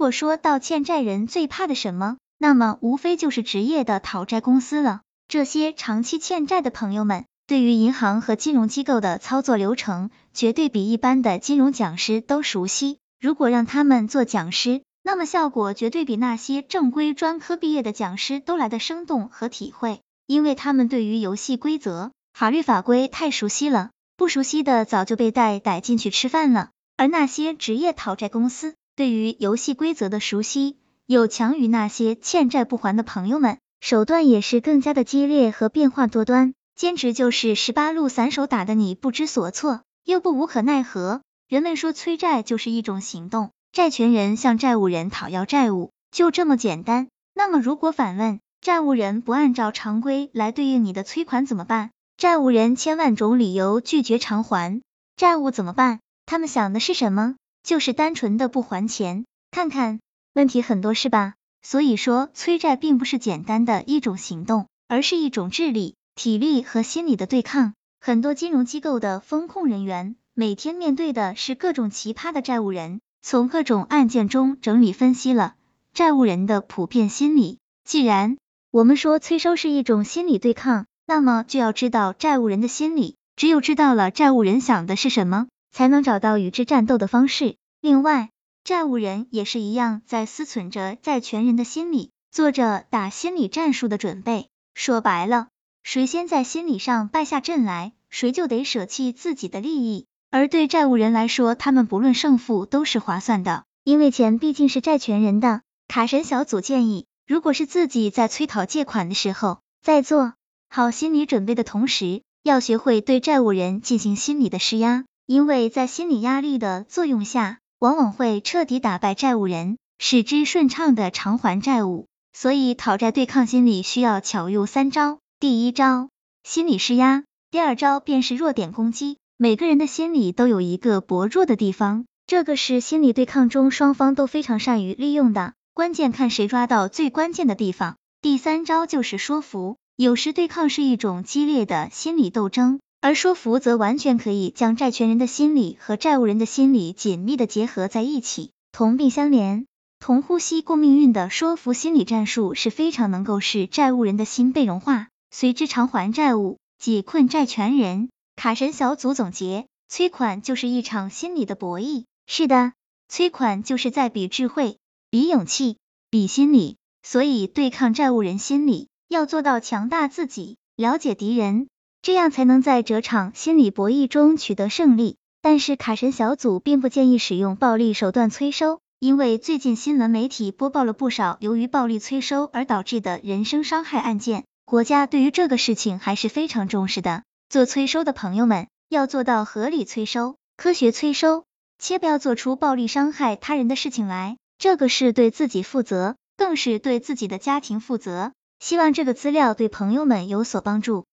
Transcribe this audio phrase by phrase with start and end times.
[0.00, 5.02] 如果说到欠债人最怕的什么，那么无非就是职业的讨债公司了。
[5.28, 12.96] 这些长期欠债的朋友们，对于银行和金融机构的操作流程，绝对比一般的金融讲师都熟悉。
[13.20, 26.70] 如果让他们做讲师，那么效果绝对比那些正规专科毕业的讲师都来的生动和体会，因为他们对于游戏规则、法律法规太熟悉了，不熟悉的早就被带逮进去吃饭了。
[26.96, 30.76] 而那些职业讨债公司对于游戏规则的熟悉，
[31.06, 33.56] 有强于那些欠债不还的朋友们。
[33.80, 41.22] 手段也是更加的激烈和变化多端，简直就是十八路散手打的你不知所措，又不无可奈何。
[41.48, 47.08] 人们说催债就是一种行动，债权人向债务人讨要债务，就这么简单。
[47.32, 51.88] 那么如果反问，债务人不按照常规来对应你的催款怎么办？
[52.18, 54.82] 债务人千万种理由拒绝偿还
[55.16, 56.00] 债务怎么办？
[56.26, 57.36] 他们想的是什么？
[57.62, 59.24] 就是单纯的不还钱。
[59.50, 60.00] 看看
[60.34, 61.34] 问题很多是吧？
[61.62, 67.74] 所以说，催债并不是简单的一种行动，而是一种智力、体力和心理的对抗。
[68.00, 75.54] 很多金融机构的风控人员每天面对的是各种奇葩的债务人，从各种案件中整理分析了
[75.92, 77.58] 债务人的普遍心理。
[77.84, 78.38] 既然
[78.70, 83.16] 我们说催收是一种心理对抗，那么就要知道债务人的心理。
[83.36, 87.56] 只有知道了债务人想的是什么，才能找到与之战斗的方式。
[87.82, 88.28] 另外，
[88.62, 94.48] 债务人也是一样，在思忖着债权人的心理，做着打心理战术的准备。
[94.74, 95.48] 说白了，
[95.82, 100.06] 谁先在心理上败下阵来，谁就得舍弃自己的利益。
[100.30, 105.62] 而对债务人来说，他们不论胜负都是划算的，因为钱毕竟是债权人的。
[105.88, 110.34] 卡神小组建议，如果是自己在催讨借款的时候，在做
[110.68, 117.58] 好心理准备的同时，要学会对债务人进行心理的施压，因为在心理压力的作用下。
[117.80, 122.06] 往往会彻底打败债务人，使之顺畅的偿还债务。
[122.34, 125.18] 所以讨债对抗心理需要巧用三招。
[125.40, 126.10] 第一招，
[126.44, 129.16] 心理施压；第二招便是弱点攻击。
[129.38, 137.96] 每个人的心理都有一个薄弱的地方，这个是心理对抗中双方都非常善于利用的，关键看谁抓到最关键的地方。
[138.20, 139.78] 第三招就是说服。
[139.96, 142.80] 有时对抗是一种激烈的心理斗争。
[143.02, 149.64] 而说服则完全可以将债权人的心理和债务人的心理紧密的结合在一起，同病相怜，
[149.98, 158.10] 同呼吸共命运的说服心理战术是非常能够使债务人的心被融化，随之偿还债务，解困债权人。
[158.36, 162.04] 卡神小组总结：催款就是一场心理的博弈。
[162.26, 162.74] 是的，
[163.08, 164.76] 催款就是在比智慧、
[165.08, 165.78] 比勇气、
[166.10, 166.76] 比心理。
[167.02, 171.66] 所以对抗债务人心理，要做到强大自己，了解敌人。
[172.02, 175.16] 这样才能在这场心理博弈中取得胜利。
[175.42, 187.22] 但是卡神小组并不建议使用暴力手段催收，因为最近新闻媒体播报了不少由于暴力催收而导致的人身伤害案件，国家对于这个事情还是非常重视的。
[187.48, 191.44] 做催收的朋友们要做到合理催收、科学催收，
[191.78, 194.36] 切不要做出暴力伤害他人的事情来。
[194.58, 198.32] 这个是对自己负责，更是对自己的家庭负责。
[198.58, 201.06] 希望这个资料对朋友们有所帮助。